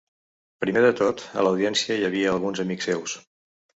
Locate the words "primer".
0.63-0.83